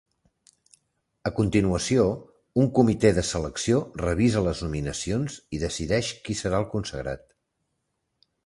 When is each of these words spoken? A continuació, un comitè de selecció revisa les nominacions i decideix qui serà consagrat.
A 1.29 1.31
continuació, 1.39 2.05
un 2.63 2.71
comitè 2.79 3.11
de 3.19 3.25
selecció 3.33 3.83
revisa 4.05 4.43
les 4.49 4.63
nominacions 4.67 5.39
i 5.59 5.63
decideix 5.67 6.13
qui 6.27 6.41
serà 6.45 6.67
consagrat. 6.77 7.25